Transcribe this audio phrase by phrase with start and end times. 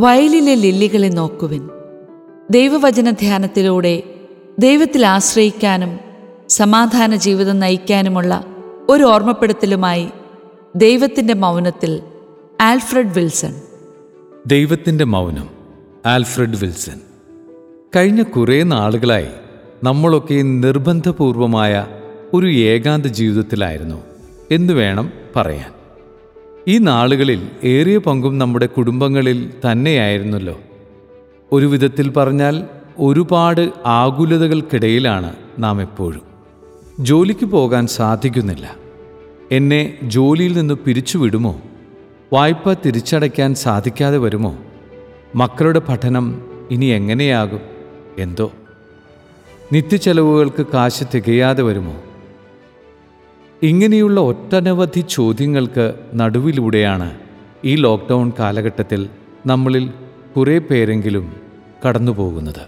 [0.00, 1.68] വയലിലെ ലില്ലികളെ നോക്കുവിൻ.
[2.50, 4.02] ദൈവവചന ധ്യാനത്തിലൂടെ
[4.58, 6.00] ദൈവത്തിൽ ആശ്രയിക്കാനും
[6.48, 8.44] സമാധാന ജീവിതം നയിക്കാനുമുള്ള
[8.88, 10.08] ഒരു ഓർമ്മപ്പെടുത്തലുമായി
[10.76, 12.02] ദൈവത്തിന്റെ മൗനത്തിൽ
[12.60, 13.54] ആൽഫ്രഡ് വിൽസൺ.
[14.46, 15.48] ദൈവത്തിന്റെ മൗനം
[16.06, 17.00] ആൽഫ്രഡ് വിൽസൺ.
[17.96, 19.28] കഴിഞ്ഞ കുറേ നാളുകളായി
[19.84, 21.86] നമ്മളൊക്കെ നിർബന്ധപൂർവമായ
[22.34, 24.02] ഒരു ഏകാന്ത ജീവിതത്തിലായിരുന്നു.
[24.50, 25.79] എന്ന് വേണം പറയാൻ?
[26.68, 30.60] ഈ നാളുകളിൽ ഏറിയ പങ്കും നമ്മുടെ കുടുംബങ്ങളിൽ തന്നെയായിരുന്നല്ലോ.
[31.52, 32.64] ഒരു വിധത്തിൽ പറഞ്ഞാൽ
[32.98, 36.22] ഒരുപാട് ആകുലതകൾക്കിടയിലാണ് നാം എപ്പോഴും.
[37.00, 38.76] ജോലിക്ക് പോകാൻ സാധിക്കുന്നില്ല.
[39.52, 41.60] എന്നെ ജോലിയിൽ നിന്ന് പിരിച്ചുവിടുമോ
[42.32, 44.58] വായ്പ തിരിച്ചടയ്ക്കാൻ സാധിക്കാതെ വരുമോ?
[45.34, 47.60] മക്കളുടെ പഠനം ഇനി എങ്ങനെയാകും?
[48.18, 48.52] എന്തോ.
[49.72, 52.02] നിത്യച്ചെലവുകൾക്ക് കാശ് തികയാതെ വരുമോ?
[53.62, 57.18] ഇങ്ങനെയുള്ള ഒട്ടനവധി ചോദ്യങ്ങൾക്ക് നടുവിലൂടെയാണ്
[57.64, 59.08] ഈ ലോക്ക്ഡൗൺ കാലഘട്ടത്തിൽ
[59.46, 59.90] നമ്മളിൽ
[60.36, 61.32] കുറേ പേരെങ്കിലും
[61.88, 62.66] കടന്നുപോകുന്നത്.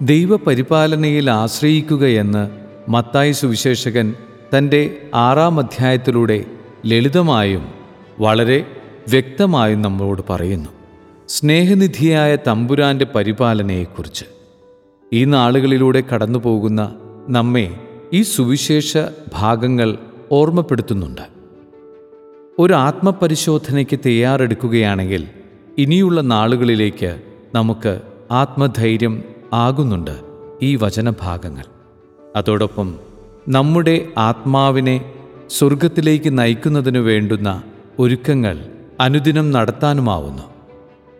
[0.00, 2.50] ദൈവപരിപാലനയിൽ ആശ്രയിക്കുകയെന്ന്
[2.88, 4.14] മത്തായി സുവിശേഷകൻ
[4.58, 6.44] തന്റെ ആറാം അധ്യായത്തിലൂടെ
[6.86, 7.68] ലളിതമായും
[8.18, 8.66] വളരെ
[9.08, 10.68] വ്യക്തമായും നമ്മളോട് പറയുന്നു.
[11.28, 14.24] സ്നേഹനിധിയായ തമ്പുരാന്റെ പരിപാലനയെക്കുറിച്ച്.
[15.12, 16.94] ഈ നാളുകളിലൂടെ കടന്നു പോകുന്ന
[17.28, 18.98] നമ്മെ ഈ സുവിശേഷ
[19.32, 19.98] ഭാഗങ്ങൾ
[20.32, 21.20] ഓർമ്മപ്പെടുത്തുന്നുണ്ട്.
[22.58, 25.26] ഒരു ആത്മപരിശോധനയ്ക്ക് തയ്യാറെടുക്കുകയാണെങ്കിൽ
[25.78, 27.20] ഇനിയുള്ള നാളുകളിലേക്ക്
[27.54, 30.20] നമുക്ക് ആത്മധൈര്യം ആകുന്നുണ്ട്
[30.62, 31.64] ഈ വചനഭാഗങ്ങൾ.
[32.36, 32.98] അതോടൊപ്പം
[33.48, 35.12] നമ്മുടെ ആത്മാവിനെ
[35.50, 37.62] സ്വർഗത്തിലേക്ക് നയിക്കുന്നതിനു വേണ്ടുന്ന
[37.98, 38.66] ഒരുക്കങ്ങൾ
[39.00, 40.42] അനുദിനം നടത്താനുമാവുന്നു.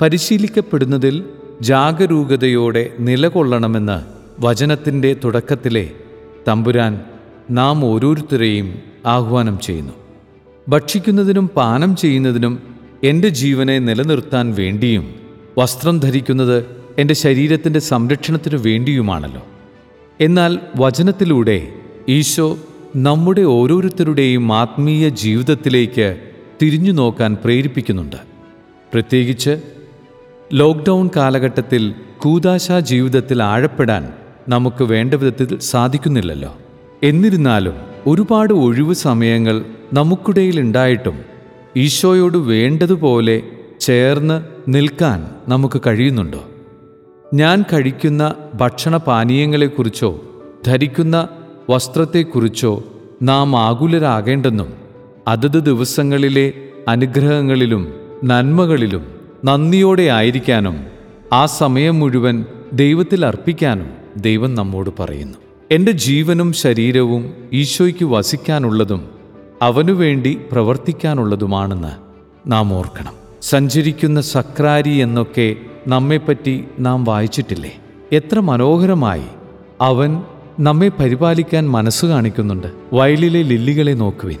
[0.00, 1.24] പരിശീലിക്കപ്പെടുന്നതിൽ
[1.60, 4.02] ജാഗരൂകതയോടെ നിലകൊള്ളണമെന്ന്
[4.40, 5.90] വചനത്തിന്റെ തുടക്കത്തിലെ
[6.48, 7.00] തമ്പുരാൻ
[7.50, 8.74] നാം ഓരോരുത്തരെയും
[9.06, 9.92] ആഹ്വാനം ചെയ്യുന്നു.
[10.68, 12.62] ഭക്ഷിക്കുന്നതിനും പാനം ചെയ്യുന്നതിനും
[13.04, 15.14] എന്റെ ജീവനെ നിലനിർത്താൻ വേണ്ടിയും
[15.58, 16.66] വസ്ത്രം ധരിക്കുന്നത്
[16.98, 19.42] എന്റെ ശരീരത്തിന്റെ സംരക്ഷണത്തിനു വേണ്ടിയുമാണല്ലോ.
[20.20, 21.68] എന്നാൽ വചനത്തിലൂടെ
[22.08, 22.58] ഈശോ
[22.96, 26.20] നമ്മുടെ ഓരോരുത്തരുടെയും ആത്മീയ ജീവിതത്തിലേക്ക്
[26.62, 28.16] തിരിഞ്ഞു നോക്കാൻ പ്രേരിപ്പിക്കുന്നുണ്ട്.
[28.92, 29.62] പ്രത്യേകിച്ച്
[30.52, 34.12] ലോക്ക്ഡൗൺ കാലഘട്ടത്തിൽ കൂതാശാ ജീവിതത്തിൽ ആഴപ്പെടാൻ
[34.50, 36.52] നമുക്ക് വേണ്ട വിധത്തിൽ സാധിക്കുന്നില്ലല്ലോ.
[37.02, 39.56] എന്നിരുന്നാലും ഒരുപാട് ഒഴിവു സമയങ്ങൾ
[39.92, 41.16] നമുക്കിടയിൽ ഉണ്ടായിട്ടും
[41.76, 43.36] ഈശോയോട് വേണ്ടതുപോലെ
[43.80, 44.36] ചേർന്ന്
[44.68, 45.18] നിൽക്കാൻ
[45.48, 46.42] നമുക്ക് കഴിയുന്നുണ്ടോ?
[47.34, 50.10] ഞാൻ കഴിക്കുന്ന ഭക്ഷണപാനീയങ്ങളെക്കുറിച്ചോ
[50.66, 51.16] ധരിക്കുന്ന
[51.70, 52.72] വസ്ത്രത്തെക്കുറിച്ചോ
[53.22, 54.70] നാം ആകുലരാകേണ്ടെന്നും
[55.28, 56.46] അതത് ദിവസങ്ങളിലെ
[56.88, 57.82] അനുഗ്രഹങ്ങളിലും
[58.24, 59.04] നന്മകളിലും
[59.44, 60.76] നന്ദിയോടെ ആയിരിക്കാനും
[61.32, 62.36] ആ സമയം മുഴുവൻ
[62.72, 65.38] ദൈവത്തിൽ അർപ്പിക്കാനും ദൈവം നമ്മോട് പറയുന്നു.
[65.70, 69.10] എന്റെ ജീവനും ശരീരവും ഈശോയ്ക്ക് വസിക്കാനുള്ളതും
[69.62, 71.92] അവനു വേണ്ടി പ്രവർത്തിക്കാനുള്ളതുമാണെന്ന്
[72.52, 73.12] നാം ഓർക്കണം.
[73.42, 75.56] സഞ്ചരിക്കുന്ന സക്രാരി എന്നൊക്കെ
[75.88, 77.76] നമ്മെപ്പറ്റി നാം വായിച്ചിട്ടില്ലേ?
[78.12, 79.24] എത്ര മനോഹരമായി
[79.80, 80.22] അവൻ
[80.60, 82.66] നമ്മെ പരിപാലിക്കാൻ മനസ്സ് കാണിക്കുന്നുണ്ട്.
[82.92, 84.36] വയലിലെ ലില്ലികളെ നോക്കുവിൻ.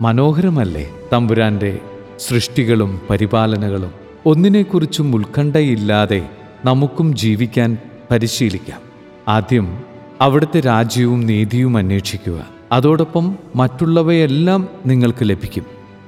[0.00, 1.78] മനോഹരമല്ലേ തമ്പുരാന്റെ
[2.18, 3.90] സൃഷ്ടികളും പരിപാലനകളും.
[4.26, 6.28] ഒന്നിനെക്കുറിച്ചും ഉത്കണ്ഠയില്ലാതെ
[6.64, 7.78] നമുക്കും ജീവിക്കാൻ
[8.10, 8.81] പരിശീലിക്കാം.
[9.28, 9.78] ആദ്യം
[10.20, 12.46] അവിടുത്തെ രാജ്യവും നീതിയും അന്വേഷിക്കുക.
[12.72, 15.64] അതോടൊപ്പം മറ്റുള്ളവയെല്ലാം നിങ്ങൾക്ക് ലഭിക്കും.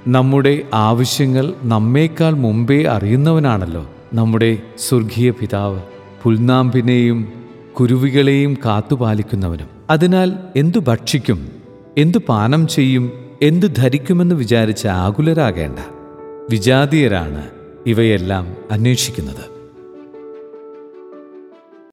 [0.08, 3.86] നമ്മുടെ ആവശ്യങ്ങൾ നമ്മേക്കാൾ മുമ്പേ അറിയുന്നവനാണല്ലോ.
[4.14, 5.80] നമ്മുടെ സ്വർഗീയ പിതാവ്
[6.22, 7.32] പുൽനാമ്പിനെയും
[7.80, 9.66] കുരുവികളെയും കാത്തുപാലിക്കുന്നവനും.
[9.90, 11.48] അതിനാൽ എന്തു ഭക്ഷിക്കും
[11.98, 15.78] എന്തു പാനം ചെയ്യും എന്തു ധരിക്കുമെന്ന് വിചാരിച്ച് ആകുലരാകേണ്ട
[16.50, 17.44] വിജാതീയരാണ്
[17.86, 19.53] ഇവയെല്ലാം അന്വേഷിക്കുന്നത്.